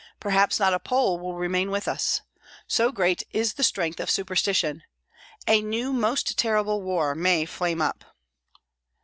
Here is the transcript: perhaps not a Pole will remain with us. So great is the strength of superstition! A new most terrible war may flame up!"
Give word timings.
perhaps 0.19 0.59
not 0.59 0.73
a 0.73 0.79
Pole 0.79 1.19
will 1.19 1.35
remain 1.35 1.69
with 1.69 1.87
us. 1.87 2.21
So 2.65 2.91
great 2.91 3.21
is 3.33 3.53
the 3.53 3.63
strength 3.63 3.99
of 3.99 4.09
superstition! 4.09 4.81
A 5.47 5.61
new 5.61 5.93
most 5.93 6.39
terrible 6.39 6.81
war 6.81 7.13
may 7.13 7.45
flame 7.45 7.83
up!" 7.83 8.03